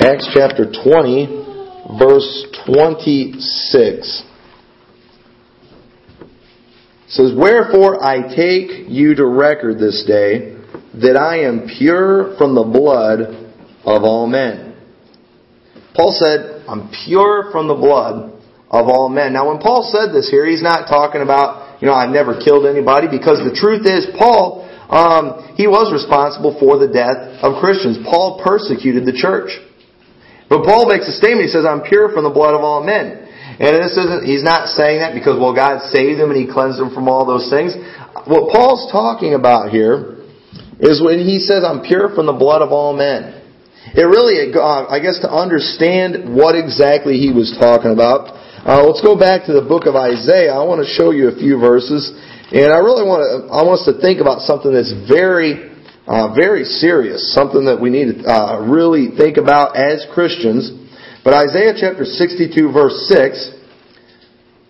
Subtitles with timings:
[0.00, 1.26] Acts chapter 20,
[1.98, 4.22] verse 26.
[6.20, 6.28] It
[7.08, 10.56] says, Wherefore I take you to record this day
[11.02, 13.22] that I am pure from the blood
[13.84, 14.76] of all men.
[15.96, 18.38] Paul said, I'm pure from the blood
[18.70, 19.32] of all men.
[19.32, 22.66] Now when Paul said this here, he's not talking about, you know, I've never killed
[22.66, 27.98] anybody because the truth is Paul, um, he was responsible for the death of Christians.
[28.06, 29.58] Paul persecuted the church.
[30.48, 31.46] But Paul makes a statement.
[31.46, 33.28] He says, I'm pure from the blood of all men.
[33.58, 36.78] And this isn't, he's not saying that because, well, God saved him and he cleansed
[36.80, 37.74] him from all those things.
[38.24, 40.24] What Paul's talking about here
[40.78, 43.34] is when he says, I'm pure from the blood of all men.
[43.98, 48.30] It really, uh, I guess to understand what exactly he was talking about,
[48.62, 50.52] uh, let's go back to the book of Isaiah.
[50.52, 52.14] I want to show you a few verses.
[52.52, 55.67] And I really want to, I want us to think about something that's very
[56.08, 60.72] uh, very serious, something that we need to uh, really think about as Christians.
[61.22, 63.52] But Isaiah chapter 62 verse 6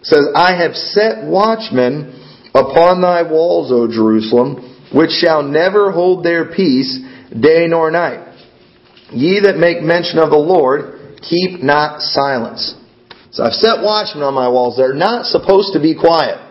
[0.03, 6.53] says, I have set watchmen upon thy walls, O Jerusalem, which shall never hold their
[6.53, 6.99] peace
[7.31, 8.35] day nor night.
[9.13, 12.75] Ye that make mention of the Lord, keep not silence.
[13.31, 14.77] So I've set watchmen on my walls.
[14.77, 16.48] They're not supposed to be quiet.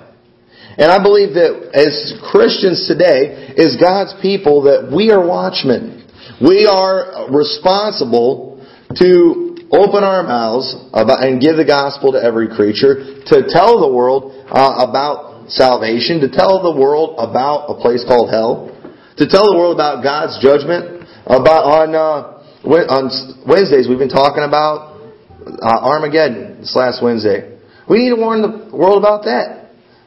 [0.77, 6.05] And I believe that as Christians today, as God's people, that we are watchmen.
[6.37, 8.61] We are responsible
[8.93, 14.45] to open our mouths and give the gospel to every creature, to tell the world
[14.47, 18.69] uh, about salvation, to tell the world about a place called hell,
[19.17, 20.93] to tell the world about God's judgment.
[21.25, 23.11] About on uh, on
[23.43, 24.95] Wednesdays, we've been talking about
[25.43, 27.59] uh, Armageddon this last Wednesday.
[27.89, 29.56] We need to warn the world about that.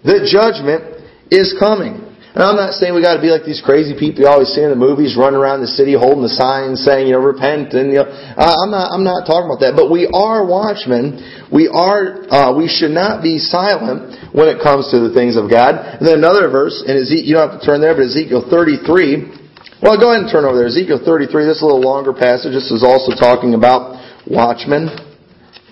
[0.04, 2.10] The judgment is coming.
[2.30, 4.62] And I'm not saying we got to be like these crazy people you always see
[4.62, 7.74] in the movies, running around the city holding the signs saying, you know, repent.
[7.74, 9.74] And you know, I'm not, I'm not talking about that.
[9.74, 11.18] But we are watchmen.
[11.50, 15.50] We are, uh, we should not be silent when it comes to the things of
[15.50, 15.74] God.
[15.74, 19.82] And then another verse, and Ezekiel, you don't have to turn there, but Ezekiel 33.
[19.82, 20.70] Well, go ahead and turn over there.
[20.70, 21.50] Ezekiel 33.
[21.50, 22.54] This is a little longer passage.
[22.54, 23.98] This is also talking about
[24.30, 24.86] watchmen.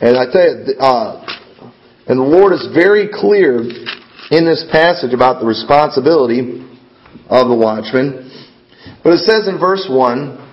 [0.03, 1.22] And I tell you, uh,
[2.10, 3.62] and the Lord is very clear
[4.31, 6.65] in this passage about the responsibility
[7.28, 8.28] of the watchman.
[9.03, 10.49] But it says in verse 1,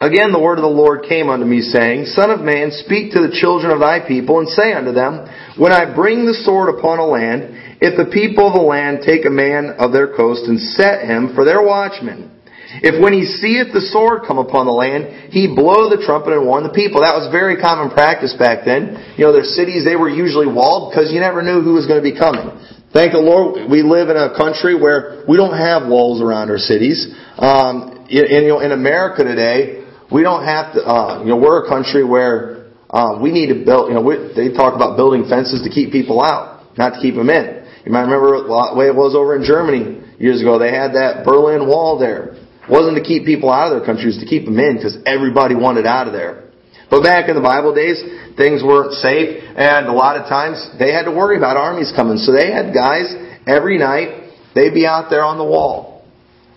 [0.00, 3.20] Again the word of the Lord came unto me, saying, Son of man, speak to
[3.26, 5.26] the children of thy people, and say unto them,
[5.58, 9.26] When I bring the sword upon a land, if the people of the land take
[9.26, 12.30] a man of their coast and set him for their watchman,
[12.78, 16.46] if when he seeth the sword come upon the land, he blow the trumpet and
[16.46, 17.00] warn the people.
[17.00, 19.16] That was very common practice back then.
[19.16, 21.98] You know, their cities, they were usually walled because you never knew who was going
[21.98, 22.54] to be coming.
[22.90, 26.56] Thank the Lord, we live in a country where we don't have walls around our
[26.56, 27.12] cities.
[27.36, 30.80] Um, in, you know, in America today, we don't have to.
[30.80, 33.92] Uh, you know, we're a country where uh, we need to build.
[33.92, 37.14] You know, we, they talk about building fences to keep people out, not to keep
[37.14, 37.68] them in.
[37.84, 40.58] You might remember the way it was over in Germany years ago.
[40.58, 42.40] They had that Berlin Wall there.
[42.40, 44.80] It wasn't to keep people out of their country; it was to keep them in
[44.80, 46.47] because everybody wanted out of there.
[46.90, 48.00] But back in the Bible days,
[48.36, 52.16] things weren't safe, and a lot of times they had to worry about armies coming.
[52.16, 53.12] So they had guys
[53.46, 56.06] every night, they'd be out there on the wall.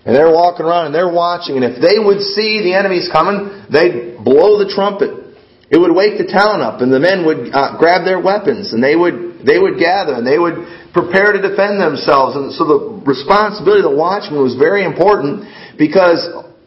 [0.06, 3.68] And they're walking around and they're watching, and if they would see the enemies coming,
[3.70, 5.22] they'd blow the trumpet.
[5.70, 8.84] It would wake the town up, and the men would uh, grab their weapons, and
[8.84, 12.36] they would they would gather, and they would prepare to defend themselves.
[12.36, 15.47] And so the responsibility of the watchman was very important
[15.78, 16.20] because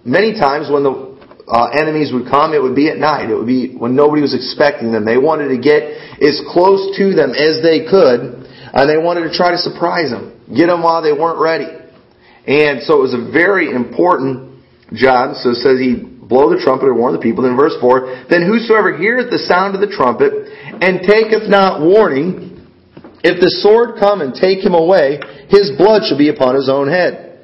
[0.05, 1.14] many times when the
[1.47, 3.29] uh, enemies would come, it would be at night.
[3.29, 5.05] It would be when nobody was expecting them.
[5.05, 5.85] They wanted to get
[6.23, 10.41] as close to them as they could, and they wanted to try to surprise them,
[10.49, 11.69] get them while they weren't ready.
[12.47, 15.37] And so it was a very important job.
[15.37, 17.45] So it says he blow the trumpet and warn the people.
[17.45, 20.33] Then verse 4, Then whosoever heareth the sound of the trumpet
[20.81, 22.57] and taketh not warning,
[23.25, 26.89] if the sword come and take him away, his blood shall be upon his own
[26.89, 27.41] head.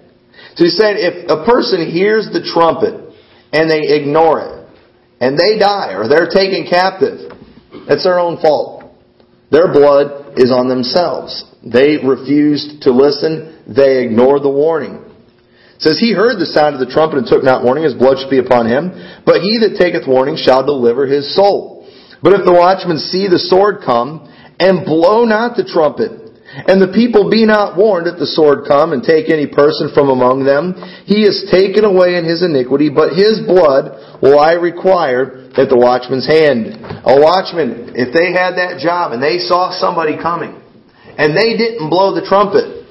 [0.56, 3.09] So he's saying if a person hears the trumpet
[3.52, 4.68] and they ignore it.
[5.20, 7.32] And they die or they're taken captive.
[7.88, 8.84] It's their own fault.
[9.50, 11.44] Their blood is on themselves.
[11.62, 13.62] They refused to listen.
[13.66, 15.04] They ignored the warning.
[15.76, 17.84] It says, He heard the sound of the trumpet and took not warning.
[17.84, 18.92] His blood shall be upon him.
[19.26, 21.88] But he that taketh warning shall deliver his soul.
[22.22, 24.28] But if the watchman see the sword come
[24.60, 28.90] and blow not the trumpet, and the people be not warned if the sword come
[28.90, 30.74] and take any person from among them.
[31.06, 35.78] He is taken away in his iniquity, but his blood will I require at the
[35.78, 36.74] watchman's hand.
[37.06, 40.58] A watchman, if they had that job and they saw somebody coming,
[41.14, 42.82] and they didn't blow the trumpet,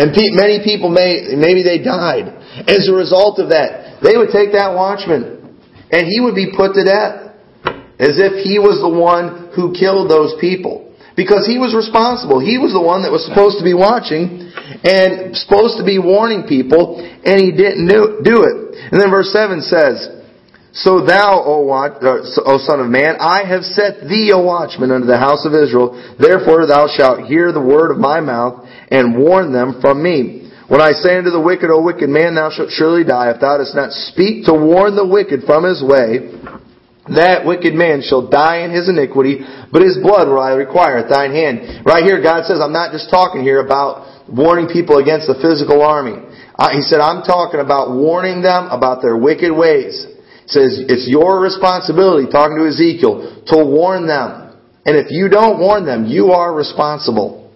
[0.00, 2.32] and many people may, maybe they died.
[2.64, 5.60] As a result of that, they would take that watchman,
[5.92, 7.36] and he would be put to death.
[7.98, 10.85] as if he was the one who killed those people.
[11.16, 12.44] Because he was responsible.
[12.44, 14.52] He was the one that was supposed to be watching
[14.84, 18.56] and supposed to be warning people, and he didn't do it.
[18.92, 20.12] And then verse 7 says,
[20.76, 25.16] So thou, uh, o son of man, I have set thee a watchman unto the
[25.16, 25.96] house of Israel.
[26.20, 30.52] Therefore thou shalt hear the word of my mouth, and warn them from me.
[30.68, 33.56] When I say unto the wicked, O wicked man, thou shalt surely die, if thou
[33.56, 36.35] dost not speak to warn the wicked from his way,
[37.14, 41.08] that wicked man shall die in his iniquity, but his blood will I require at
[41.08, 41.86] thine hand.
[41.86, 45.82] Right here, God says, I'm not just talking here about warning people against the physical
[45.82, 46.18] army.
[46.74, 50.02] He said, I'm talking about warning them about their wicked ways.
[50.02, 54.58] He says, it's your responsibility, talking to Ezekiel, to warn them.
[54.86, 57.52] And if you don't warn them, you are responsible.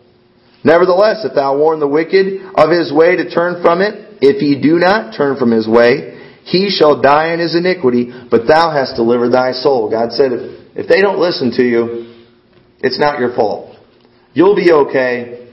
[0.62, 4.60] Nevertheless, if thou warn the wicked of his way to turn from it, if he
[4.60, 8.96] do not turn from his way, he shall die in his iniquity, but thou hast
[8.96, 9.90] delivered thy soul.
[9.90, 12.24] God said, if, if they don't listen to you,
[12.80, 13.76] it's not your fault.
[14.32, 15.52] You'll be okay,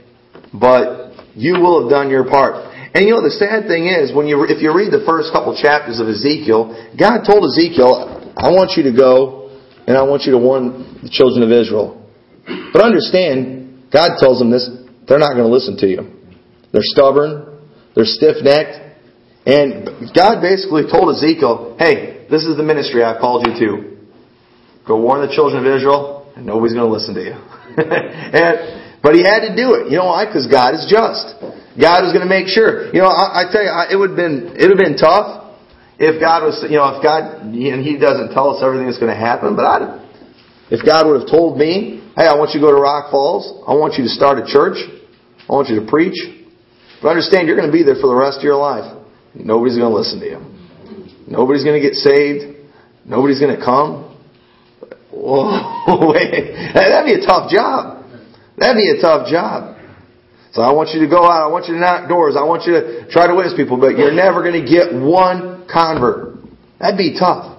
[0.52, 2.64] but you will have done your part.
[2.94, 5.54] And you know, the sad thing is, when you, if you read the first couple
[5.60, 9.52] chapters of Ezekiel, God told Ezekiel, I want you to go,
[9.86, 12.00] and I want you to warn the children of Israel.
[12.72, 14.68] But understand, God tells them this,
[15.06, 16.08] they're not going to listen to you.
[16.72, 17.60] They're stubborn.
[17.94, 18.87] They're stiff-necked.
[19.48, 23.68] And God basically told Ezekiel, hey, this is the ministry I've called you to.
[24.84, 27.32] Go warn the children of Israel, and nobody's going to listen to you.
[27.80, 29.88] and, but he had to do it.
[29.88, 30.28] You know why?
[30.28, 31.40] Because God is just.
[31.80, 32.92] God is going to make sure.
[32.92, 35.56] You know, I, I tell you, it would have been, it would have been tough
[35.96, 39.12] if God was, you know, if God, and He doesn't tell us everything that's going
[39.12, 39.96] to happen, but I,
[40.68, 43.48] if God would have told me, hey, I want you to go to Rock Falls,
[43.64, 44.76] I want you to start a church,
[45.48, 46.20] I want you to preach.
[47.00, 48.97] But understand, you're going to be there for the rest of your life.
[49.34, 50.40] Nobody's going to listen to you.
[51.26, 52.56] Nobody's going to get saved.
[53.04, 54.16] Nobody's going to come.
[55.12, 56.54] Whoa, wait.
[56.74, 58.04] That'd be a tough job.
[58.56, 59.76] That'd be a tough job.
[60.52, 61.44] So I want you to go out.
[61.44, 62.34] I want you to knock doors.
[62.36, 65.66] I want you to try to witness people, but you're never going to get one
[65.70, 66.38] convert.
[66.80, 67.57] That'd be tough.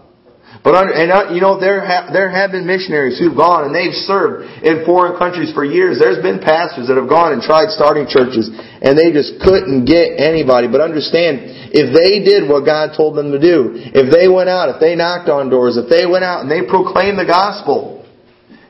[0.70, 3.74] But under, and uh, you know there have there have been missionaries who've gone and
[3.74, 5.98] they've served in foreign countries for years.
[5.98, 10.22] There's been pastors that have gone and tried starting churches and they just couldn't get
[10.22, 10.70] anybody.
[10.70, 14.70] But understand, if they did what God told them to do, if they went out,
[14.70, 18.06] if they knocked on doors, if they went out and they proclaimed the gospel,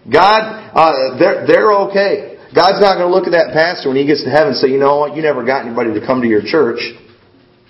[0.07, 2.40] God, uh, they're they're okay.
[2.56, 4.72] God's not going to look at that pastor when he gets to heaven and say,
[4.72, 6.80] you know what, you never got anybody to come to your church.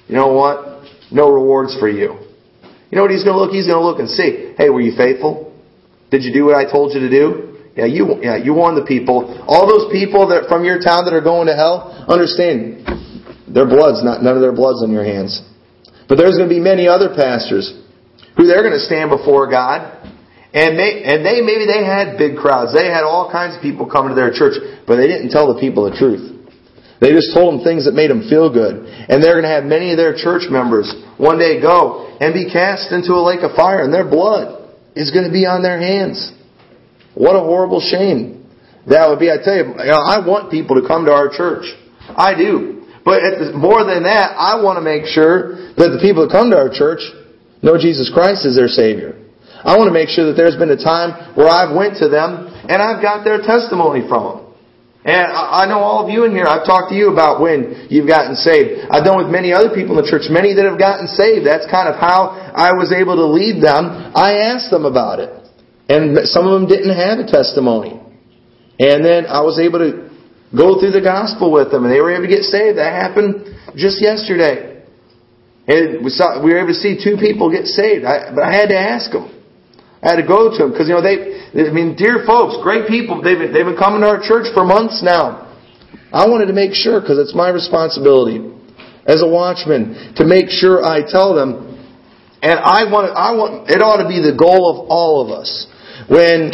[0.05, 0.85] You know what?
[1.09, 2.28] No rewards for you.
[2.89, 3.51] You know what he's going to look?
[3.51, 5.53] He's going to look and see, hey, were you faithful?
[6.09, 7.49] Did you do what I told you to do?
[7.77, 9.29] Yeah, you, yeah, you warned the people.
[9.45, 12.83] All those people that from your town that are going to hell, understand,
[13.45, 15.37] their blood's not, none of their blood's on your hands.
[16.09, 17.69] But there's going to be many other pastors
[18.35, 19.85] who they're going to stand before God,
[20.49, 22.73] and they, and they, maybe they had big crowds.
[22.73, 24.57] They had all kinds of people coming to their church,
[24.89, 26.38] but they didn't tell the people the truth.
[26.99, 28.83] They just told them things that made them feel good.
[28.83, 32.51] And they're going to have many of their church members one day go and be
[32.51, 35.79] cast into a lake of fire, and their blood is going to be on their
[35.79, 36.31] hands.
[37.15, 38.39] What a horrible shame
[38.87, 39.29] that would be.
[39.29, 41.67] I tell you, I want people to come to our church.
[42.09, 42.87] I do.
[43.05, 46.57] But more than that, I want to make sure that the people that come to
[46.57, 46.99] our church
[47.61, 49.15] know Jesus Christ is their Savior.
[49.63, 52.47] I want to make sure that there's been a time where I've went to them
[52.47, 54.39] and I've got their testimony from them.
[55.09, 58.05] And I know all of you in here, I've talked to you about when you've
[58.05, 58.85] gotten saved.
[58.93, 61.49] I've done with many other people in the church, many that have gotten saved.
[61.49, 63.89] That's kind of how I was able to lead them.
[64.13, 65.33] I asked them about it.
[65.89, 67.97] And some of them didn't have a testimony.
[68.77, 70.13] And then I was able to
[70.53, 72.77] go through the gospel with them and they were able to get saved.
[72.77, 74.85] That happened just yesterday.
[75.65, 78.05] And we saw, we were able to see two people get saved.
[78.05, 79.25] I, but I had to ask them.
[80.05, 82.87] I had to go to them because, you know, they, I mean, dear folks, great
[82.87, 83.21] people.
[83.21, 85.49] They've been, they've been coming to our church for months now.
[86.13, 88.37] I wanted to make sure because it's my responsibility
[89.05, 91.65] as a watchman to make sure I tell them.
[92.41, 95.65] And I want, I want, it ought to be the goal of all of us.
[96.07, 96.53] When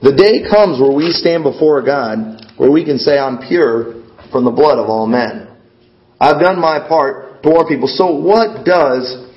[0.00, 4.44] the day comes where we stand before God, where we can say, I'm pure from
[4.44, 5.50] the blood of all men.
[6.20, 7.88] I've done my part to warn people.
[7.88, 9.29] So what does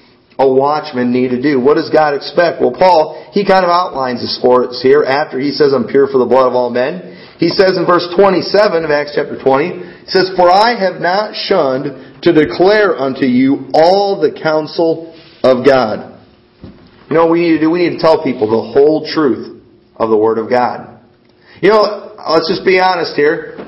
[0.43, 1.59] a watchman need to do?
[1.59, 2.59] What does God expect?
[2.59, 6.12] Well, Paul, he kind of outlines this for us here after he says, I'm pure
[6.12, 7.15] for the blood of all men.
[7.39, 11.35] He says in verse 27 of Acts chapter 20, he says, For I have not
[11.35, 16.19] shunned to declare unto you all the counsel of God.
[17.09, 17.71] You know what we need to do?
[17.71, 19.62] We need to tell people the whole truth
[19.95, 21.00] of the Word of God.
[21.62, 23.59] You know, let's just be honest here.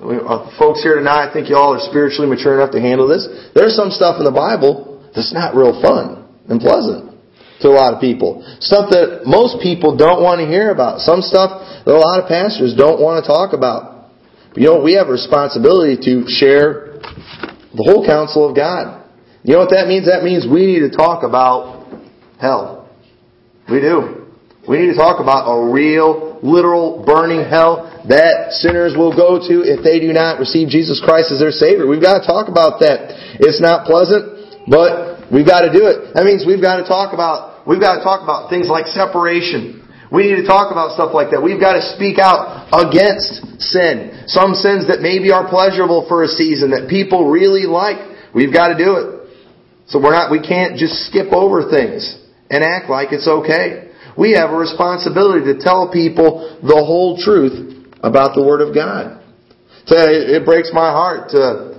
[0.00, 3.28] Uh, folks here tonight, I think you all are spiritually mature enough to handle this.
[3.54, 7.10] There's some stuff in the Bible that's not real fun and pleasant.
[7.60, 8.40] to a lot of people.
[8.60, 11.00] Stuff that most people don't want to hear about.
[11.00, 14.10] Some stuff that a lot of pastors don't want to talk about.
[14.50, 16.98] But you know, we have a responsibility to share
[17.76, 19.04] the whole counsel of God.
[19.44, 20.06] You know what that means?
[20.06, 21.88] That means we need to talk about
[22.40, 22.88] hell.
[23.70, 24.26] We do.
[24.68, 29.54] We need to talk about a real, literal, burning hell that sinners will go to
[29.64, 31.86] if they do not receive Jesus Christ as their Savior.
[31.86, 33.12] We've got to talk about that.
[33.40, 36.12] It's not pleasant, but we've got to do it.
[36.14, 39.80] That means we've got to talk about, we've got to talk about things like separation.
[40.10, 41.38] We need to talk about stuff like that.
[41.38, 44.26] We've got to speak out against sin.
[44.26, 48.02] Some sins that maybe are pleasurable for a season that people really like.
[48.34, 49.06] We've got to do it.
[49.86, 52.18] So we're not, we can't just skip over things
[52.50, 53.90] and act like it's okay.
[54.18, 59.22] We have a responsibility to tell people the whole truth about the Word of God.
[59.86, 61.69] So it breaks my heart to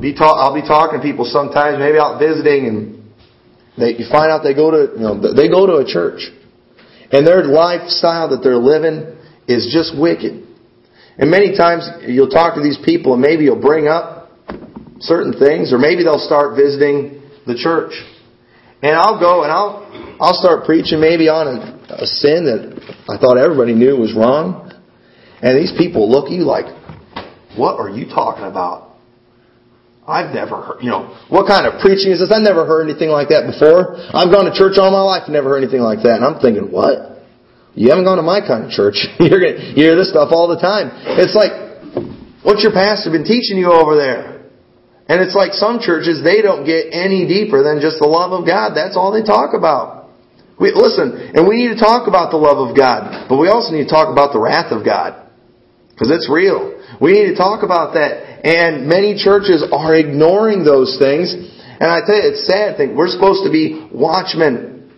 [0.00, 2.98] be talk, I'll be talking to people sometimes, maybe out visiting and
[3.76, 6.26] they, you find out they go to, you know, they go to a church
[7.10, 10.46] and their lifestyle that they're living is just wicked.
[11.18, 14.30] And many times you'll talk to these people and maybe you'll bring up
[15.00, 17.94] certain things or maybe they'll start visiting the church.
[18.82, 19.88] And I'll go and I'll,
[20.20, 22.78] I'll start preaching maybe on a, a sin that
[23.08, 24.70] I thought everybody knew was wrong.
[25.42, 26.66] And these people look at you like,
[27.56, 28.87] what are you talking about?
[30.08, 32.32] I've never heard, you know, what kind of preaching is this?
[32.32, 33.92] I've never heard anything like that before.
[34.16, 36.16] I've gone to church all my life and never heard anything like that.
[36.16, 37.20] And I'm thinking, what?
[37.76, 39.04] You haven't gone to my kind of church.
[39.20, 40.90] You're gonna, you hear this stuff all the time.
[41.20, 41.52] It's like,
[42.40, 44.48] what's your pastor been teaching you over there?
[45.12, 48.48] And it's like some churches, they don't get any deeper than just the love of
[48.48, 48.72] God.
[48.72, 50.08] That's all they talk about.
[50.60, 53.72] We, listen, and we need to talk about the love of God, but we also
[53.72, 55.28] need to talk about the wrath of God.
[55.92, 56.76] Because it's real.
[57.00, 58.27] We need to talk about that.
[58.44, 61.34] And many churches are ignoring those things.
[61.34, 62.94] And I tell you, it's a sad thing.
[62.94, 64.90] We're supposed to be watchmen.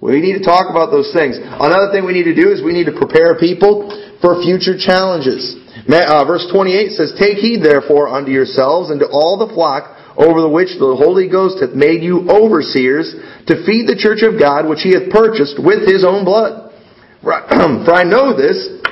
[0.00, 1.38] We need to talk about those things.
[1.38, 3.86] Another thing we need to do is we need to prepare people
[4.20, 5.54] for future challenges.
[5.86, 10.42] Uh, verse 28 says, Take heed therefore unto yourselves and to all the flock over
[10.42, 13.14] the which the Holy Ghost hath made you overseers
[13.46, 16.74] to feed the church of God which he hath purchased with his own blood.
[17.22, 18.82] For I know this,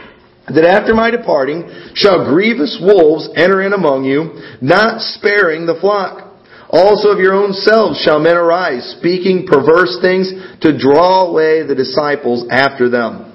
[0.49, 6.31] that after my departing shall grievous wolves enter in among you, not sparing the flock.
[6.71, 10.31] Also of your own selves shall men arise, speaking perverse things
[10.63, 13.27] to draw away the disciples after them.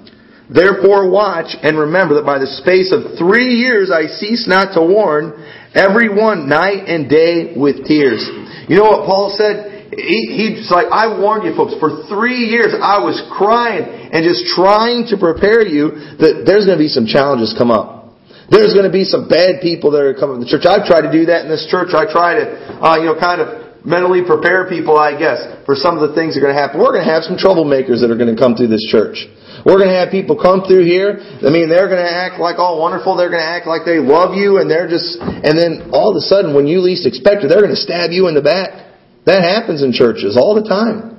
[0.50, 4.82] Therefore watch and remember that by the space of three years I cease not to
[4.82, 5.34] warn
[5.74, 8.22] every one night and day with tears.
[8.70, 9.75] You know what Paul said?
[9.94, 14.50] He, he's like, I warned you folks, for three years I was crying and just
[14.56, 18.14] trying to prepare you that there's going to be some challenges come up.
[18.50, 20.70] There's going to be some bad people that are coming to the church.
[20.70, 21.98] I've tried to do that in this church.
[21.98, 22.46] I try to,
[22.78, 26.34] uh, you know, kind of mentally prepare people, I guess, for some of the things
[26.34, 26.82] that are going to happen.
[26.82, 29.26] We're going to have some troublemakers that are going to come through this church.
[29.66, 31.18] We're going to have people come through here.
[31.42, 33.18] I mean, they're going to act like all wonderful.
[33.18, 36.18] They're going to act like they love you, and they're just, and then all of
[36.18, 38.95] a sudden, when you least expect it, they're going to stab you in the back.
[39.26, 41.16] That happens in churches all the time.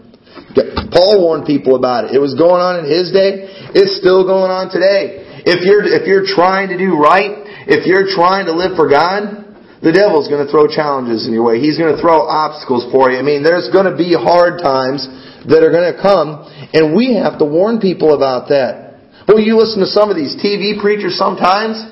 [0.95, 2.15] Paul warned people about it.
[2.15, 3.51] It was going on in his day.
[3.75, 5.43] It's still going on today.
[5.45, 9.47] If you're, if you're trying to do right, if you're trying to live for God,
[9.83, 11.61] the devil's going to throw challenges in your way.
[11.61, 13.19] He's going to throw obstacles for you.
[13.19, 15.07] I mean, there's going to be hard times
[15.47, 18.99] that are going to come, and we have to warn people about that.
[19.29, 21.83] Well, you listen to some of these TV preachers sometimes,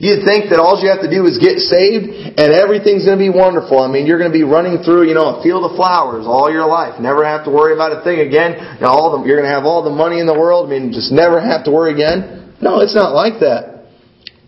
[0.00, 2.08] You'd think that all you have to do is get saved
[2.40, 3.84] and everything's going to be wonderful.
[3.84, 6.48] I mean, you're going to be running through, you know, a field of flowers all
[6.48, 6.96] your life.
[6.96, 8.56] Never have to worry about a thing again.
[8.80, 10.72] You know, all the, you're going to have all the money in the world.
[10.72, 12.56] I mean, just never have to worry again.
[12.64, 13.92] No, it's not like that.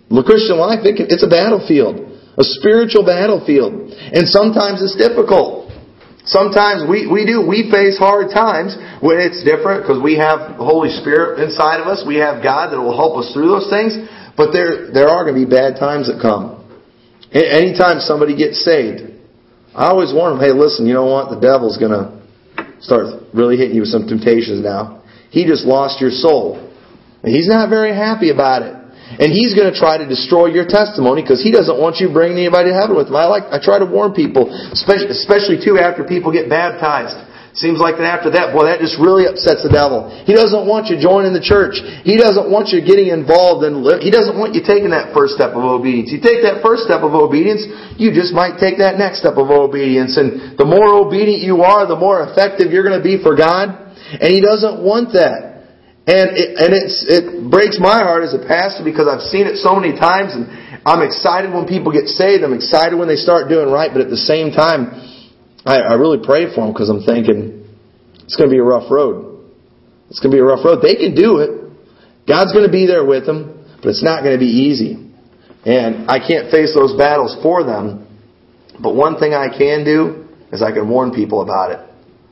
[0.08, 2.00] The Christian life, it can, it's a battlefield.
[2.40, 3.92] A spiritual battlefield.
[3.92, 5.68] And sometimes it's difficult.
[6.24, 10.64] Sometimes we, we do, we face hard times when it's different because we have the
[10.64, 12.06] Holy Spirit inside of us.
[12.06, 13.98] We have God that will help us through those things.
[14.36, 16.58] But there, there are going to be bad times that come.
[17.32, 19.08] Anytime somebody gets saved,
[19.74, 21.32] I always warn them, hey, listen, you know what?
[21.32, 22.20] The devil's going to
[22.80, 25.02] start really hitting you with some temptations now.
[25.30, 26.60] He just lost your soul.
[27.22, 28.76] And he's not very happy about it.
[29.12, 32.38] And he's going to try to destroy your testimony because he doesn't want you bringing
[32.38, 33.16] anybody to heaven with him.
[33.16, 37.16] I like, I try to warn people, especially, especially too after people get baptized.
[37.52, 40.08] Seems like that after that, boy, that just really upsets the devil.
[40.24, 41.76] He doesn't want you joining the church.
[42.00, 45.52] He doesn't want you getting involved in, he doesn't want you taking that first step
[45.52, 46.08] of obedience.
[46.08, 47.68] You take that first step of obedience,
[48.00, 50.16] you just might take that next step of obedience.
[50.16, 53.68] And the more obedient you are, the more effective you're going to be for God.
[54.16, 55.52] And he doesn't want that.
[56.08, 59.60] And it, and it's, it breaks my heart as a pastor because I've seen it
[59.60, 60.48] so many times and
[60.88, 62.42] I'm excited when people get saved.
[62.42, 65.11] I'm excited when they start doing right, but at the same time,
[65.64, 67.64] I, I really pray for them because I'm thinking,
[68.24, 69.44] it's going to be a rough road.
[70.10, 70.82] It's going to be a rough road.
[70.82, 71.62] They can do it.
[72.26, 75.10] God's going to be there with them, but it's not going to be easy.
[75.64, 78.06] And I can't face those battles for them.
[78.80, 81.80] But one thing I can do is I can warn people about it.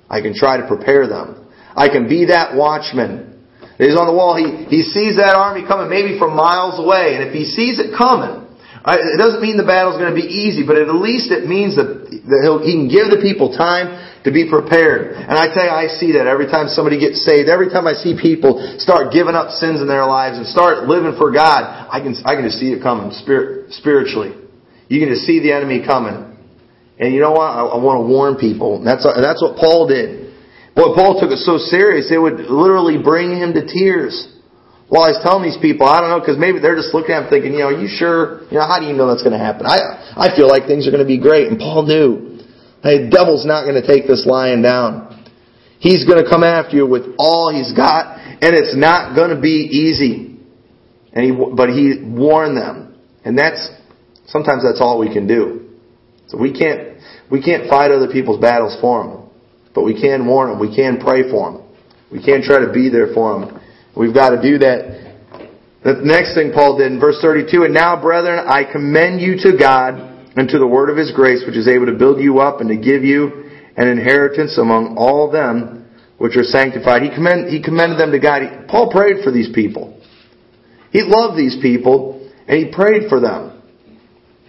[0.09, 1.49] I can try to prepare them.
[1.77, 3.47] I can be that watchman.
[3.79, 4.37] He's on the wall.
[4.37, 7.15] He, he sees that army coming maybe from miles away.
[7.17, 8.50] And if he sees it coming,
[8.87, 12.09] it doesn't mean the battle's going to be easy, but at least it means that,
[12.09, 13.93] that he can give the people time
[14.25, 15.17] to be prepared.
[15.17, 17.93] And I tell you, I see that every time somebody gets saved, every time I
[17.93, 22.01] see people start giving up sins in their lives and start living for God, I
[22.01, 24.33] can, I can just see it coming spirit, spiritually.
[24.89, 26.33] You can just see the enemy coming.
[26.97, 27.49] And you know what?
[27.53, 28.81] I, I want to warn people.
[28.81, 30.33] That's, that's what Paul did.
[30.73, 34.40] Boy, Paul took it so serious, it would literally bring him to tears.
[34.91, 37.31] While he's telling these people, I don't know, because maybe they're just looking at him
[37.31, 38.43] thinking, you know, are you sure?
[38.51, 39.63] You know, how do you know that's going to happen?
[39.63, 39.79] I,
[40.19, 41.47] I feel like things are going to be great.
[41.47, 42.43] And Paul knew.
[42.83, 45.31] Hey, the devil's not going to take this lion down.
[45.79, 49.41] He's going to come after you with all he's got, and it's not going to
[49.41, 50.37] be easy.
[51.13, 52.99] And he, but he warned them.
[53.25, 53.71] And that's,
[54.27, 55.71] sometimes that's all we can do.
[56.27, 56.99] So we can't,
[57.31, 59.31] we can't fight other people's battles for them.
[59.73, 60.59] But we can warn them.
[60.59, 61.63] We can pray for them.
[62.11, 63.61] We can try to be there for them.
[63.97, 65.11] We've got to do that.
[65.83, 69.57] The next thing Paul did in verse 32, And now, brethren, I commend you to
[69.57, 69.95] God
[70.37, 72.69] and to the word of his grace, which is able to build you up and
[72.69, 77.03] to give you an inheritance among all them which are sanctified.
[77.03, 78.69] He, commend, he commended them to God.
[78.69, 79.99] Paul prayed for these people.
[80.93, 83.63] He loved these people, and he prayed for them.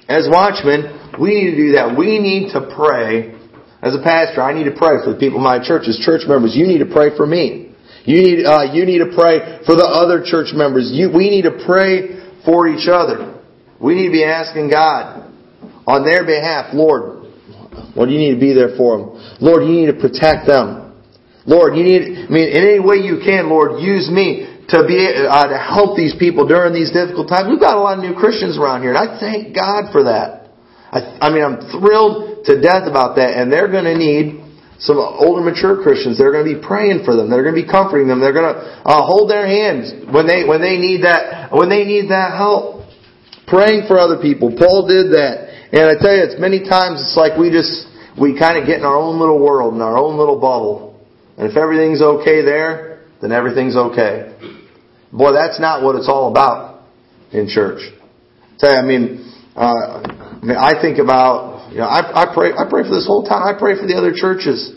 [0.10, 1.98] As watchmen, we need to do that.
[1.98, 3.40] We need to pray
[3.82, 5.88] as a pastor, I need to pray for the people in my church.
[5.88, 7.71] As church members, you need to pray for me.
[8.05, 10.89] You need, uh, you need to pray for the other church members.
[10.91, 13.41] You, we need to pray for each other.
[13.79, 15.29] We need to be asking God
[15.86, 17.22] on their behalf, Lord,
[17.96, 19.38] Lord, you need to be there for them.
[19.39, 20.93] Lord, you need to protect them.
[21.46, 25.00] Lord, you need, I mean, in any way you can, Lord, use me to be,
[25.01, 27.50] uh, to help these people during these difficult times.
[27.50, 30.53] We've got a lot of new Christians around here, and I thank God for that.
[30.92, 34.41] I, I mean, I'm thrilled to death about that, and they're going to need
[34.81, 36.17] some older, mature Christians.
[36.17, 37.29] They're going to be praying for them.
[37.29, 38.20] They're going to be comforting them.
[38.20, 41.85] They're going to uh, hold their hands when they when they need that when they
[41.85, 42.81] need that help.
[43.46, 44.55] Praying for other people.
[44.57, 47.85] Paul did that, and I tell you, it's many times it's like we just
[48.17, 50.98] we kind of get in our own little world, in our own little bubble,
[51.37, 54.33] and if everything's okay there, then everything's okay.
[55.11, 56.87] Boy, that's not what it's all about
[57.31, 57.81] in church.
[57.83, 62.34] I tell you, I mean, uh, I mean, I think about you know, I, I
[62.34, 62.51] pray.
[62.51, 63.48] I pray for this whole town.
[63.48, 64.75] I pray for the other churches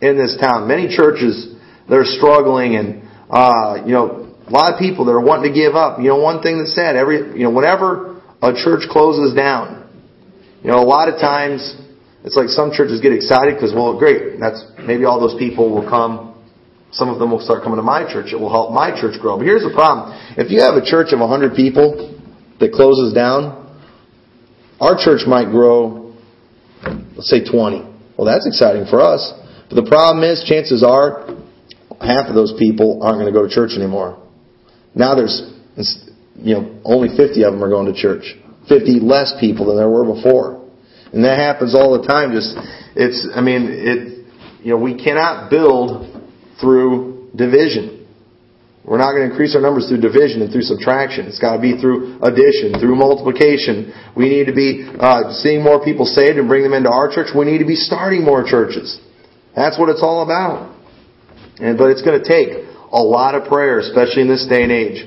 [0.00, 0.68] in this town.
[0.68, 5.20] Many churches that are struggling, and uh, you know, a lot of people that are
[5.20, 5.98] wanting to give up.
[5.98, 9.90] You know, one thing that's said every you know, whenever a church closes down,
[10.62, 11.74] you know, a lot of times
[12.22, 15.88] it's like some churches get excited because, well, great, that's maybe all those people will
[15.88, 16.30] come.
[16.92, 18.30] Some of them will start coming to my church.
[18.32, 19.34] It will help my church grow.
[19.34, 22.22] But here's the problem: if you have a church of 100 people
[22.62, 23.66] that closes down,
[24.78, 26.09] our church might grow
[27.20, 27.84] let's say 20.
[28.16, 29.20] Well, that's exciting for us.
[29.68, 31.28] But the problem is, chances are,
[32.00, 34.16] half of those people aren't going to go to church anymore.
[34.94, 35.52] Now there's,
[36.36, 38.24] you know, only 50 of them are going to church.
[38.70, 40.64] 50 less people than there were before.
[41.12, 42.32] And that happens all the time.
[42.32, 42.56] Just,
[42.96, 46.08] it's, I mean, it, you know, we cannot build
[46.58, 47.99] through division.
[48.84, 51.26] We're not going to increase our numbers through division and through subtraction.
[51.28, 53.92] It's got to be through addition, through multiplication.
[54.16, 57.28] We need to be uh, seeing more people saved and bring them into our church.
[57.36, 58.98] We need to be starting more churches.
[59.54, 60.74] That's what it's all about.
[61.60, 62.56] And but it's going to take
[62.90, 65.04] a lot of prayer, especially in this day and age.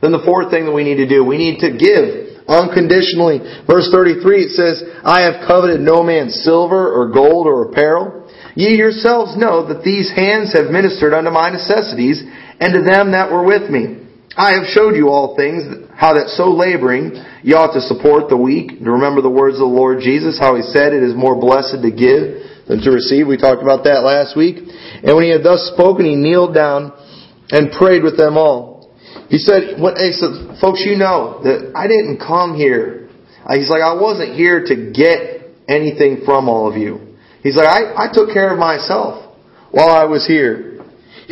[0.00, 3.38] Then the fourth thing that we need to do, we need to give unconditionally.
[3.68, 8.26] Verse 33 it says, I have coveted no man's silver or gold or apparel.
[8.54, 12.20] Ye yourselves know that these hands have ministered unto my necessities,
[12.62, 14.06] and to them that were with me.
[14.38, 18.38] I have showed you all things, how that so laboring ye ought to support the
[18.38, 21.34] weak, to remember the words of the Lord Jesus, how he said it is more
[21.34, 22.38] blessed to give
[22.70, 23.26] than to receive.
[23.26, 24.62] We talked about that last week.
[24.62, 26.94] And when he had thus spoken, he kneeled down
[27.50, 28.94] and prayed with them all.
[29.26, 33.10] He said, when, he said folks, you know that I didn't come here.
[33.42, 37.18] Uh, he's like, I wasn't here to get anything from all of you.
[37.42, 39.34] He's like, I, I took care of myself
[39.74, 40.71] while I was here.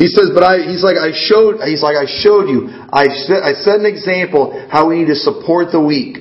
[0.01, 2.73] He says, but I, he's like, I showed, he's like, I showed you.
[2.89, 6.17] I I set an example how we need to support the weak.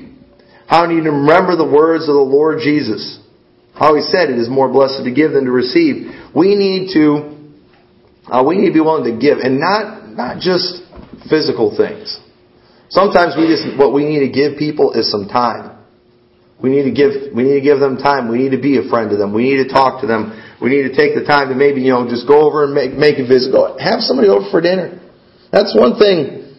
[0.69, 3.19] How we need to remember the words of the Lord Jesus.
[3.73, 6.12] How he said it is more blessed to give than to receive.
[6.37, 7.40] We need to,
[8.29, 10.85] uh, we need to be willing to give and not, not just
[11.33, 12.21] physical things.
[12.93, 15.81] Sometimes we just, what we need to give people is some time.
[16.61, 18.29] We need to give, we need to give them time.
[18.29, 19.33] We need to be a friend to them.
[19.33, 20.37] We need to talk to them.
[20.61, 22.92] We need to take the time to maybe, you know, just go over and make,
[22.92, 23.53] make a visit.
[23.53, 25.01] Go, have somebody over for dinner.
[25.51, 26.55] That's one thing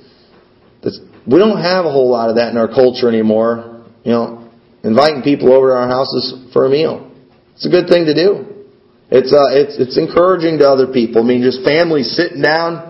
[0.84, 3.86] that's, we don't have a whole lot of that in our culture anymore.
[4.04, 4.50] You know,
[4.84, 7.12] inviting people over to our houses for a meal.
[7.54, 8.66] It's a good thing to do.
[9.12, 11.22] It's, uh, it's, it's encouraging to other people.
[11.22, 12.90] I mean, just families sitting down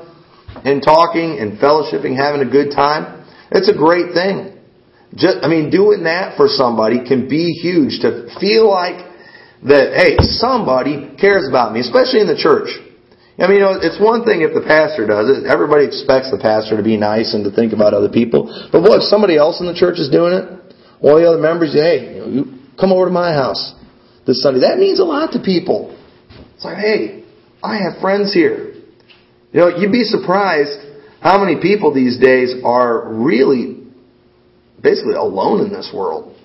[0.64, 3.28] and talking and fellowshipping, having a good time.
[3.52, 4.56] It's a great thing.
[5.16, 9.11] Just, I mean, doing that for somebody can be huge to feel like
[9.68, 12.70] that, hey, somebody cares about me, especially in the church.
[13.38, 15.50] I mean, you know, it's one thing if the pastor does it.
[15.50, 18.50] Everybody expects the pastor to be nice and to think about other people.
[18.72, 20.46] But what if somebody else in the church is doing it?
[21.02, 22.42] All the other members, hey, you, know, you
[22.78, 23.74] come over to my house
[24.28, 24.62] this Sunday.
[24.62, 25.98] That means a lot to people.
[26.54, 27.26] It's like, hey,
[27.64, 28.78] I have friends here.
[29.54, 30.78] You know, you'd be surprised
[31.20, 33.82] how many people these days are really
[34.82, 36.36] basically alone in this world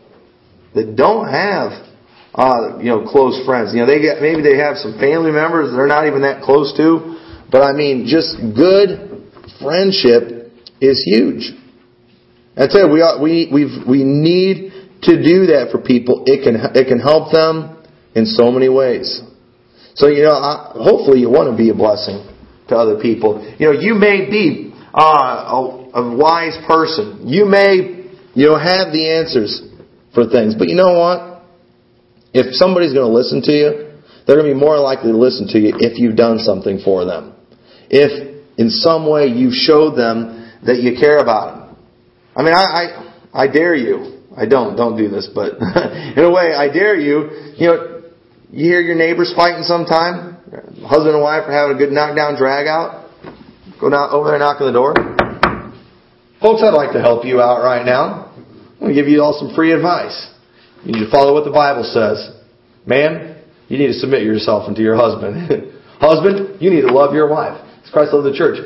[0.74, 1.72] that don't have
[2.36, 3.72] uh, you know close friends.
[3.72, 6.76] You know, they get maybe they have some family members they're not even that close
[6.76, 7.16] to,
[7.50, 9.24] but I mean, just good
[9.60, 11.56] friendship is huge.
[12.56, 14.72] I tell you, we ought, we we we need
[15.02, 16.24] to do that for people.
[16.26, 17.76] It can it can help them
[18.14, 19.20] in so many ways.
[19.94, 22.20] So you know, I, hopefully you want to be a blessing
[22.68, 23.40] to other people.
[23.58, 27.28] You know, you may be uh, a, a wise person.
[27.28, 29.62] You may, you know, have the answers
[30.14, 30.54] for things.
[30.54, 31.35] But you know what?
[32.36, 33.68] If somebody's going to listen to you,
[34.26, 37.04] they're going to be more likely to listen to you if you've done something for
[37.04, 37.34] them.
[37.88, 41.76] If in some way you've showed them that you care about them.
[42.34, 42.64] I mean, I,
[43.32, 44.20] I, I dare you.
[44.36, 45.56] I don't, don't do this, but
[46.16, 47.54] in a way, I dare you.
[47.56, 48.02] You know,
[48.50, 50.36] you hear your neighbors fighting sometime
[50.86, 53.10] husband and wife are having a good knockdown drag out,
[53.80, 54.94] go down over there, knock on the door.
[56.40, 58.32] Folks, I'd like to help you out right now.
[58.36, 60.30] I'm going to give you all some free advice.
[60.86, 62.30] You need to follow what the Bible says.
[62.86, 65.50] Man, you need to submit yourself unto your husband.
[65.98, 67.58] husband, you need to love your wife.
[67.82, 68.62] As Christ loved the church.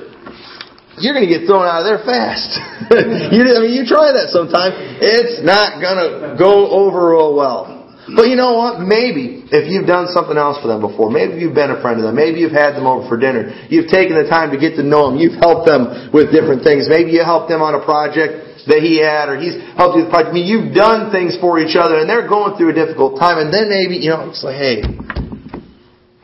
[1.00, 2.60] You're going to get thrown out of there fast.
[3.32, 4.76] you, I mean, you try that sometime.
[5.00, 7.80] It's not going to go over real well.
[8.12, 8.84] But you know what?
[8.84, 12.04] Maybe if you've done something else for them before, maybe you've been a friend of
[12.04, 14.82] them, maybe you've had them over for dinner, you've taken the time to get to
[14.82, 16.90] know them, you've helped them with different things.
[16.90, 20.10] Maybe you helped them on a project that he had, or he's helped you with
[20.10, 20.30] project.
[20.30, 23.38] I mean, you've done things for each other, and they're going through a difficult time,
[23.38, 24.82] and then maybe, you know, it's like, hey,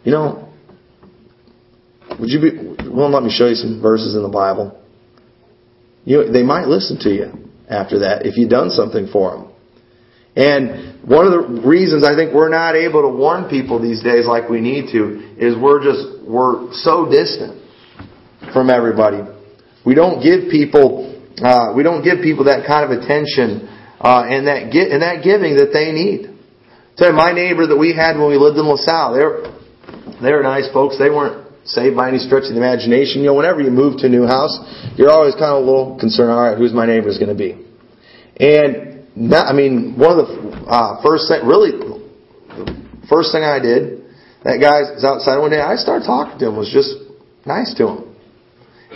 [0.05, 0.49] you know,
[2.19, 2.51] would you be,
[2.89, 4.81] well, let me show you some verses in the Bible.
[6.05, 9.53] You they might listen to you after that if you've done something for them.
[10.37, 14.27] And one of the reasons I think we're not able to warn people these days
[14.27, 17.63] like we need to is we're just, we're so distant
[18.53, 19.23] from everybody.
[19.85, 21.06] We don't give people,
[21.43, 23.69] uh, we don't give people that kind of attention,
[24.01, 26.33] uh, and that get, and that giving that they need.
[26.97, 29.45] Tell you, my neighbor that we had when we lived in LaSalle, they're,
[30.23, 30.97] they're nice folks.
[30.97, 33.21] They weren't saved by any stretch of the imagination.
[33.21, 34.57] You know, whenever you move to a new house,
[34.97, 37.53] you're always kind of a little concerned, alright, who's my neighbor is going to be?
[38.41, 38.97] And
[39.35, 44.05] I mean, one of the uh, first thing, really, the first thing I did,
[44.45, 45.61] that guy was outside one day.
[45.61, 46.95] I started talking to him, was just
[47.45, 48.17] nice to him,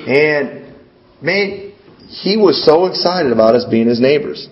[0.06, 0.76] and
[1.20, 1.69] man,
[2.10, 4.48] he was so excited about us being his neighbors,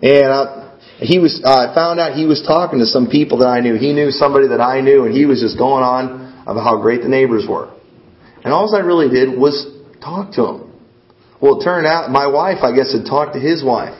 [0.00, 1.44] and I, he was.
[1.44, 3.76] I found out he was talking to some people that I knew.
[3.76, 7.02] He knew somebody that I knew, and he was just going on about how great
[7.02, 7.68] the neighbors were.
[8.42, 9.68] And all I really did was
[10.00, 10.72] talk to him.
[11.40, 13.94] Well, it turned out my wife, I guess, had talked to his wife.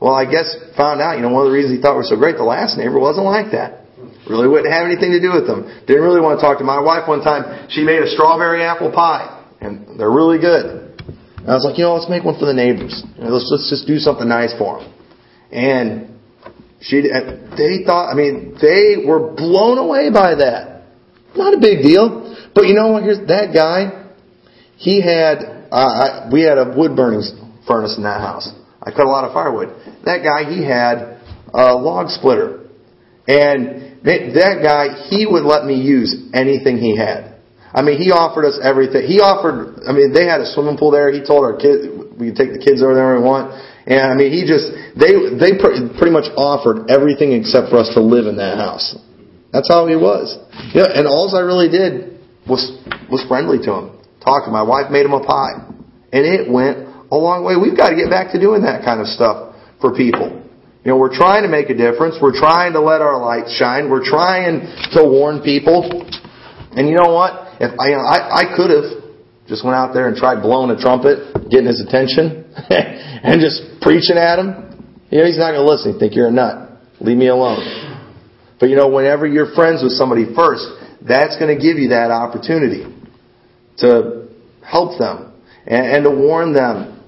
[0.00, 2.10] Well, I guess found out, you know, one of the reasons he thought we were
[2.10, 3.84] so great, the last neighbor wasn't like that.
[4.24, 5.68] Really wouldn't have anything to do with them.
[5.86, 7.68] Didn't really want to talk to my wife one time.
[7.68, 9.28] She made a strawberry apple pie,
[9.60, 10.89] and they're really good.
[11.40, 13.02] And I was like, you know, let's make one for the neighbors.
[13.16, 14.92] You know, let's let's just do something nice for them.
[15.50, 16.20] And
[16.80, 20.84] she, they thought, I mean, they were blown away by that.
[21.36, 23.02] Not a big deal, but you know what?
[23.02, 24.08] Here's that guy.
[24.76, 27.22] He had, uh, I, we had a wood burning
[27.66, 28.48] furnace in that house.
[28.82, 29.68] I cut a lot of firewood.
[30.04, 31.20] That guy, he had
[31.52, 32.68] a log splitter.
[33.28, 37.29] And that guy, he would let me use anything he had.
[37.70, 39.06] I mean, he offered us everything.
[39.06, 41.14] He offered, I mean, they had a swimming pool there.
[41.14, 41.86] He told our kids,
[42.18, 43.54] we could take the kids over there we want.
[43.86, 48.02] And I mean, he just, they, they pretty much offered everything except for us to
[48.02, 48.98] live in that house.
[49.54, 50.34] That's how he was.
[50.74, 52.74] Yeah, and all I really did was,
[53.10, 53.86] was friendly to him.
[54.22, 54.52] Talked to.
[54.52, 55.66] My wife made him a pie.
[56.12, 57.54] And it went a long way.
[57.54, 60.42] We've got to get back to doing that kind of stuff for people.
[60.84, 62.16] You know, we're trying to make a difference.
[62.22, 63.90] We're trying to let our light shine.
[63.90, 65.86] We're trying to warn people.
[66.72, 67.49] And you know what?
[67.60, 68.88] If I, you know, I, I could have
[69.46, 74.16] just went out there and tried blowing a trumpet, getting his attention, and just preaching
[74.16, 74.96] at him.
[75.10, 75.92] You know, he's not going to listen.
[75.92, 76.70] He'd think you're a nut.
[77.00, 77.60] Leave me alone.
[78.58, 80.64] But you know, whenever you're friends with somebody first,
[81.06, 82.84] that's going to give you that opportunity
[83.78, 84.28] to
[84.64, 85.32] help them
[85.66, 87.02] and, and to warn them.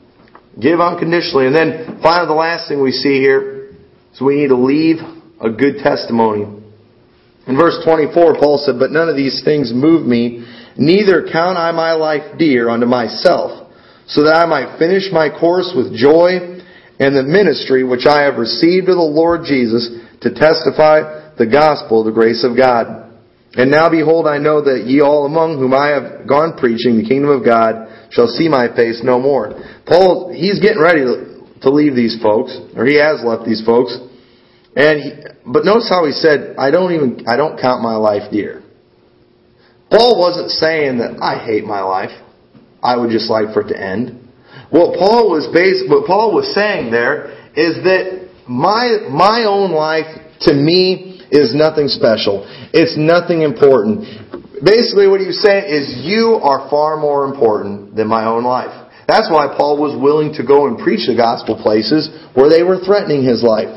[0.60, 1.46] Give unconditionally.
[1.46, 3.72] And then finally, the last thing we see here
[4.12, 4.96] is we need to leave
[5.40, 6.61] a good testimony.
[7.46, 11.72] In verse 24, Paul said, But none of these things move me, neither count I
[11.72, 13.72] my life dear unto myself,
[14.06, 16.60] so that I might finish my course with joy
[16.98, 19.90] and the ministry which I have received of the Lord Jesus
[20.22, 23.10] to testify the gospel of the grace of God.
[23.54, 27.08] And now behold, I know that ye all among whom I have gone preaching the
[27.08, 29.52] kingdom of God shall see my face no more.
[29.84, 33.92] Paul, he's getting ready to, to leave these folks, or he has left these folks.
[34.74, 35.10] And he,
[35.46, 38.62] but notice how he said, I don't even, I don't count my life dear.
[39.90, 42.10] Paul wasn't saying that I hate my life.
[42.82, 44.18] I would just like for it to end.
[44.70, 50.08] What Paul was based, what Paul was saying there is that my, my own life
[50.48, 52.44] to me is nothing special.
[52.72, 54.04] It's nothing important.
[54.64, 58.72] Basically what he was saying is you are far more important than my own life.
[59.06, 62.78] That's why Paul was willing to go and preach the gospel places where they were
[62.80, 63.68] threatening his life,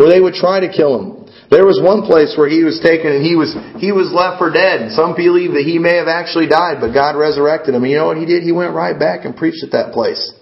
[0.00, 1.28] where they would try to kill him.
[1.52, 4.48] There was one place where he was taken and he was he was left for
[4.48, 4.96] dead.
[4.96, 7.84] Some believe that he may have actually died, but God resurrected him.
[7.84, 8.40] And you know what he did?
[8.40, 10.32] He went right back and preached at that place.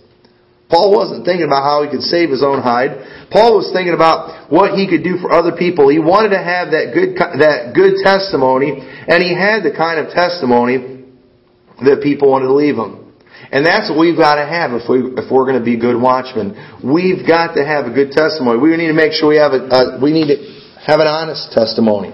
[0.71, 3.33] Paul wasn't thinking about how he could save his own hide.
[3.33, 5.89] Paul was thinking about what he could do for other people.
[5.89, 10.15] He wanted to have that good that good testimony, and he had the kind of
[10.15, 11.09] testimony
[11.83, 13.08] that people wanted to leave him.
[13.51, 15.97] And that's what we've got to have if we if we're going to be good
[15.97, 16.53] watchmen.
[16.85, 18.61] We've got to have a good testimony.
[18.61, 20.37] We need to make sure we have a, a we need to
[20.85, 22.13] have an honest testimony.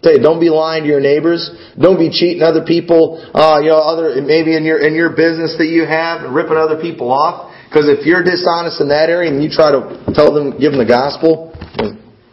[0.00, 1.50] Tell you, don't be lying to your neighbors.
[1.76, 3.20] Don't be cheating other people.
[3.34, 6.80] Uh, you know, other maybe in your in your business that you have, ripping other
[6.80, 7.52] people off.
[7.68, 10.80] Because if you're dishonest in that area and you try to tell them, give them
[10.80, 11.52] the gospel,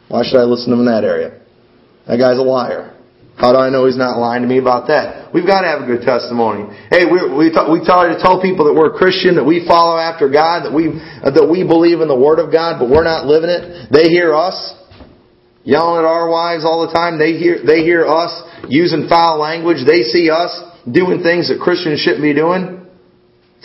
[0.08, 1.42] why should I listen to them in that area?
[2.08, 2.95] That guy's a liar.
[3.36, 5.36] How do I know he's not lying to me about that?
[5.36, 6.72] We've got to have a good testimony.
[6.88, 10.32] Hey, we we we try to tell people that we're Christian, that we follow after
[10.32, 13.52] God, that we that we believe in the Word of God, but we're not living
[13.52, 13.92] it.
[13.92, 14.56] They hear us
[15.68, 17.20] yelling at our wives all the time.
[17.20, 18.32] They hear they hear us
[18.72, 19.84] using foul language.
[19.84, 20.56] They see us
[20.88, 22.88] doing things that Christians shouldn't be doing.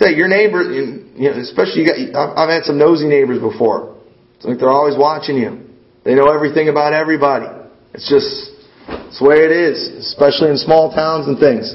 [0.03, 2.35] Say your neighbor, you know, especially you got.
[2.35, 4.03] I've had some nosy neighbors before.
[4.35, 5.63] It's like they're always watching you.
[6.03, 7.47] They know everything about everybody.
[7.95, 8.51] It's just
[8.91, 11.75] it's the way it is, especially in small towns and things.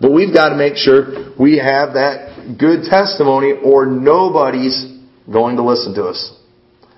[0.00, 4.98] But we've got to make sure we have that good testimony, or nobody's
[5.30, 6.32] going to listen to us.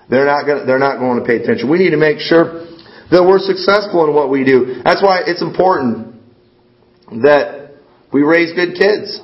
[0.09, 0.61] They're not going.
[0.61, 1.71] To, they're not going to pay attention.
[1.71, 2.69] We need to make sure
[3.11, 4.81] that we're successful in what we do.
[4.85, 6.15] That's why it's important
[7.25, 7.75] that
[8.13, 9.21] we raise good kids.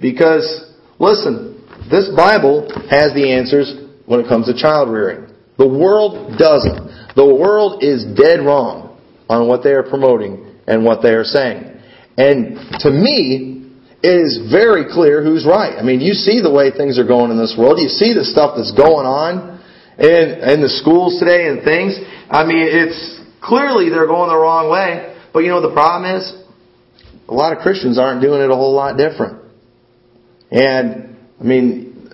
[0.00, 3.74] Because, listen, this Bible has the answers
[4.06, 5.34] when it comes to child rearing.
[5.58, 7.16] The world doesn't.
[7.16, 8.89] The world is dead wrong
[9.30, 11.62] on what they are promoting and what they are saying.
[12.18, 13.70] And to me,
[14.02, 15.78] it is very clear who's right.
[15.78, 17.78] I mean, you see the way things are going in this world.
[17.78, 19.62] You see the stuff that's going on
[20.02, 21.94] in, in the schools today and things.
[22.28, 25.14] I mean, it's clearly they're going the wrong way.
[25.32, 26.26] But you know the problem is?
[27.28, 29.46] A lot of Christians aren't doing it a whole lot different.
[30.50, 32.10] And I mean,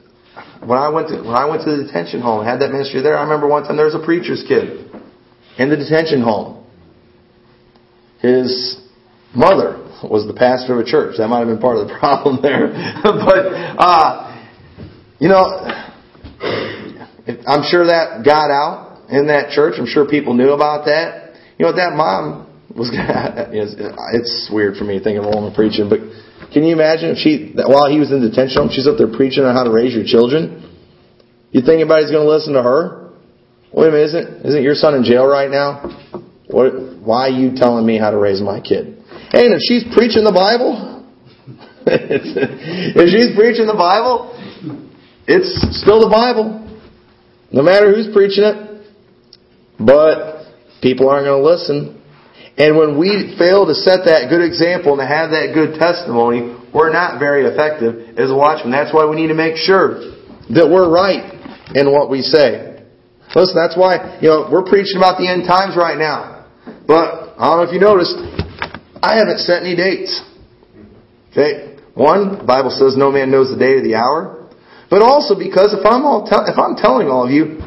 [0.60, 3.16] when I went to when I went to the detention home had that ministry there,
[3.16, 4.92] I remember one time there was a preacher's kid
[5.56, 6.65] in the detention home.
[8.26, 8.80] His
[9.34, 11.16] mother was the pastor of a church.
[11.18, 12.68] That might have been part of the problem there.
[13.02, 13.42] but
[13.78, 14.26] uh,
[15.18, 15.46] you know,
[17.46, 19.74] I'm sure that got out in that church.
[19.78, 21.38] I'm sure people knew about that.
[21.58, 22.90] You know, that mom was.
[23.52, 26.00] It's weird for me thinking of a woman preaching, but
[26.52, 29.54] can you imagine if she, while he was in detention she's up there preaching on
[29.54, 30.62] how to raise your children?
[31.50, 33.12] You think anybody's going to listen to her?
[33.72, 35.84] Wait a minute, isn't, isn't your son in jail right now?
[36.48, 38.86] What, why are you telling me how to raise my kid?
[39.32, 41.04] And if she's preaching the Bible,
[41.86, 44.30] if she's preaching the Bible,
[45.26, 45.50] it's
[45.82, 46.62] still the Bible.
[47.50, 48.66] No matter who's preaching it.
[49.78, 50.46] But
[50.82, 52.02] people aren't going to listen.
[52.56, 56.56] And when we fail to set that good example and to have that good testimony,
[56.72, 58.72] we're not very effective as a watchman.
[58.72, 60.00] That's why we need to make sure
[60.54, 61.26] that we're right
[61.74, 62.84] in what we say.
[63.34, 66.35] Listen, that's why, you know, we're preaching about the end times right now.
[66.86, 68.16] But, I don't know if you noticed,
[69.02, 70.22] I haven't set any dates.
[71.32, 71.76] Okay?
[71.94, 74.48] One, the Bible says no man knows the day or the hour.
[74.88, 77.58] But also because if I'm all te- if I'm telling all of you,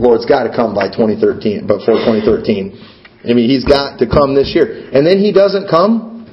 [0.00, 3.24] Lord's got to come by 2013, before 2013.
[3.24, 4.90] I mean, he's got to come this year.
[4.92, 6.26] And then he doesn't come?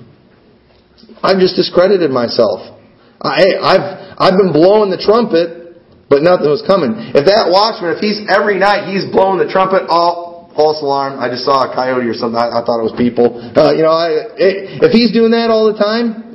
[1.24, 2.78] I've just discredited myself.
[3.22, 5.78] I, I've, I've been blowing the trumpet,
[6.10, 6.98] but nothing was coming.
[7.14, 11.20] If that watchman, if he's every night he's blowing the trumpet, all, false alarm.
[11.20, 12.38] I just saw a coyote or something.
[12.38, 13.38] I, I thought it was people.
[13.38, 16.32] Uh, you know, I, if he's doing that all the time,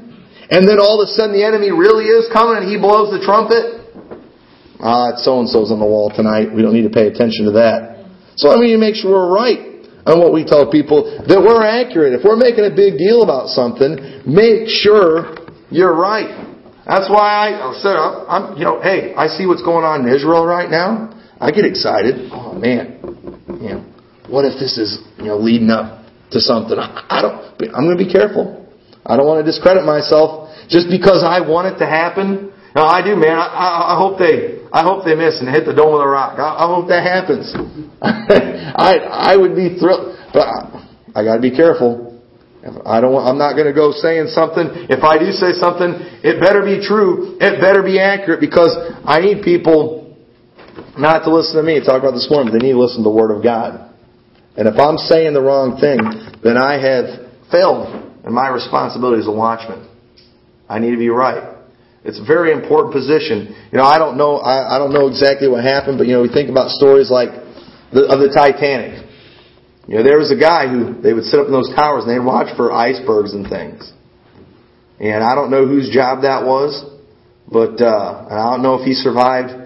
[0.48, 3.18] and then all of a sudden the enemy really is coming and he blows the
[3.18, 3.82] trumpet,
[4.78, 6.54] ah, so and so's on the wall tonight.
[6.54, 8.06] We don't need to pay attention to that.
[8.38, 9.76] So I mean, to make sure we're right
[10.06, 12.14] on what we tell people, that we're accurate.
[12.14, 15.34] If we're making a big deal about something, make sure
[15.68, 16.46] you're right.
[16.86, 20.46] That's why I said, I'm, you know, hey, I see what's going on in Israel
[20.46, 21.10] right now.
[21.40, 22.30] I get excited.
[22.30, 23.02] Oh man,
[23.50, 23.95] know,
[24.28, 26.76] what if this is you know leading up to something?
[26.78, 27.46] I don't.
[27.74, 28.66] I'm going to be careful.
[29.06, 32.52] I don't want to discredit myself just because I want it to happen.
[32.74, 33.38] No, I do, man.
[33.38, 36.10] I, I, I hope they, I hope they miss and hit the dome of the
[36.10, 36.36] rock.
[36.36, 37.48] I, I hope that happens.
[38.02, 40.84] I, I would be thrilled, but I,
[41.14, 42.20] I got to be careful.
[42.84, 43.14] I don't.
[43.14, 44.90] I'm not going to go saying something.
[44.90, 47.38] If I do say something, it better be true.
[47.38, 48.74] It better be accurate because
[49.06, 50.18] I need people
[50.98, 51.78] not to listen to me.
[51.78, 52.52] Talk about this morning.
[52.52, 53.94] They need to listen to the Word of God.
[54.56, 56.00] And if I'm saying the wrong thing,
[56.42, 57.92] then I have failed
[58.24, 59.86] in my responsibility as a watchman.
[60.68, 61.54] I need to be right.
[62.04, 63.54] It's a very important position.
[63.72, 64.38] You know, I don't know.
[64.38, 67.30] I, I don't know exactly what happened, but you know, we think about stories like
[67.92, 69.04] the, of the Titanic.
[69.86, 72.10] You know, there was a guy who they would sit up in those towers and
[72.10, 73.92] they'd watch for icebergs and things.
[74.98, 76.82] And I don't know whose job that was,
[77.46, 79.65] but uh, I don't know if he survived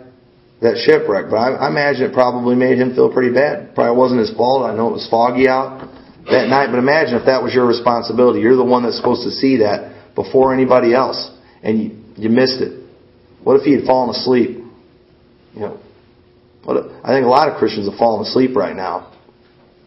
[0.61, 1.31] that shipwreck.
[1.31, 3.75] But I, I imagine it probably made him feel pretty bad.
[3.75, 4.69] Probably wasn't his fault.
[4.69, 5.89] I know it was foggy out
[6.31, 8.41] that night, but imagine if that was your responsibility.
[8.41, 11.31] You're the one that's supposed to see that before anybody else,
[11.63, 12.85] and you, you missed it.
[13.43, 14.59] What if he had fallen asleep?
[15.55, 15.81] You know,
[16.65, 19.17] what if, I think a lot of Christians have fallen asleep right now.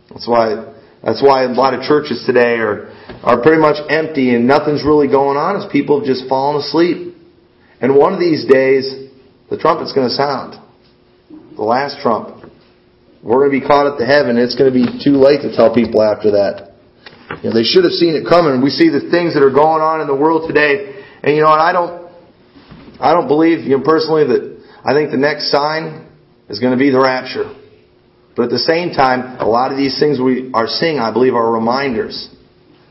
[0.09, 2.89] That's why that's why a lot of churches today are
[3.23, 7.15] are pretty much empty and nothing's really going on as people have just fallen asleep.
[7.79, 9.09] And one of these days,
[9.49, 10.62] the trumpet's going to sound.
[11.55, 12.49] The last trump.
[13.21, 14.37] We're going to be caught up to heaven.
[14.37, 16.75] It's going to be too late to tell people after that.
[17.41, 18.61] You know, they should have seen it coming.
[18.61, 21.03] We see the things that are going on in the world today.
[21.23, 22.11] And you know, I don't,
[22.99, 24.43] I don't believe, you know, personally that
[24.83, 26.09] I think the next sign
[26.49, 27.47] is going to be the rapture.
[28.35, 31.33] But at the same time, a lot of these things we are seeing, I believe,
[31.33, 32.29] are reminders.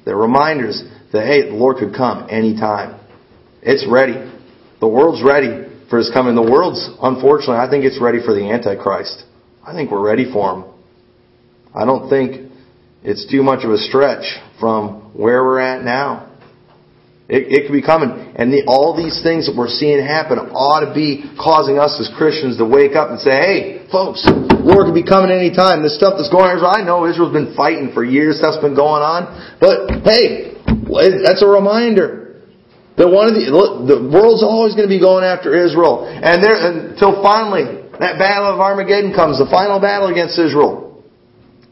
[0.04, 2.98] They're reminders that, hey, the Lord could come anytime.
[3.60, 4.16] It's ready.
[4.80, 5.61] The world's ready
[5.92, 6.32] for His coming.
[6.32, 9.28] The world's, unfortunately, I think it's ready for the Antichrist.
[9.60, 10.64] I think we're ready for Him.
[11.76, 12.48] I don't think
[13.04, 14.24] it's too much of a stretch
[14.56, 16.32] from where we're at now.
[17.28, 18.08] It, it could be coming.
[18.08, 22.08] And the, all these things that we're seeing happen ought to be causing us as
[22.16, 23.60] Christians to wake up and say, hey,
[23.92, 24.24] folks,
[24.64, 25.84] Lord could be coming any time.
[25.84, 28.40] This stuff that's going on, I know Israel's been fighting for years.
[28.40, 29.28] Stuff's been going on.
[29.60, 30.56] But, hey,
[31.20, 32.21] that's a reminder
[32.96, 33.48] that one of the,
[33.88, 36.04] the world's always going to be going after Israel.
[36.04, 41.02] And there, until finally, that battle of Armageddon comes, the final battle against Israel.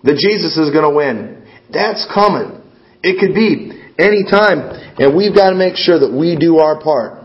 [0.03, 1.45] That Jesus is going to win.
[1.69, 2.65] That's coming.
[3.05, 3.69] It could be
[4.01, 4.65] any time.
[4.97, 7.21] And we've got to make sure that we do our part.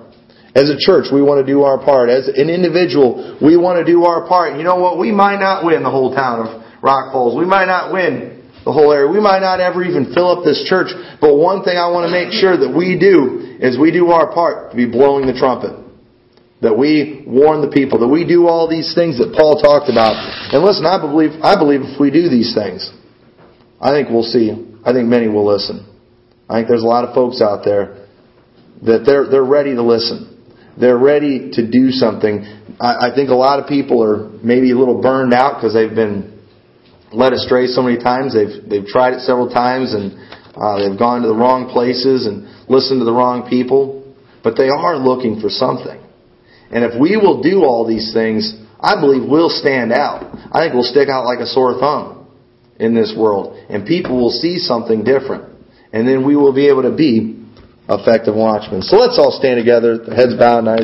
[0.55, 2.09] As a church, we want to do our part.
[2.09, 4.51] As an individual, we want to do our part.
[4.51, 4.99] And you know what?
[4.99, 7.35] We might not win the whole town of Rock Falls.
[7.37, 8.34] We might not win
[8.65, 9.07] the whole area.
[9.07, 10.89] We might not ever even fill up this church.
[11.21, 14.33] But one thing I want to make sure that we do is we do our
[14.33, 15.77] part to be blowing the trumpet.
[16.65, 18.01] That we warn the people.
[18.01, 20.17] That we do all these things that Paul talked about.
[20.51, 22.89] And listen, I believe, I believe if we do these things,
[23.79, 24.49] I think we'll see.
[24.83, 25.85] I think many will listen.
[26.49, 28.09] I think there's a lot of folks out there
[28.81, 30.33] that they're, they're ready to listen.
[30.77, 32.43] They're ready to do something.
[32.79, 35.93] I, I think a lot of people are maybe a little burned out because they've
[35.93, 36.34] been
[37.15, 38.35] led astray so many times.
[38.35, 40.13] They've, they've tried it several times and
[40.55, 44.03] uh, they've gone to the wrong places and listened to the wrong people.
[44.43, 45.99] But they are looking for something.
[46.69, 50.27] And if we will do all these things, I believe we'll stand out.
[50.51, 52.27] I think we'll stick out like a sore thumb
[52.77, 53.57] in this world.
[53.69, 55.55] And people will see something different
[55.95, 57.39] and then we will be able to be
[57.87, 58.81] effective watchmen.
[58.83, 60.83] So let's all stand together, heads bowed, eyes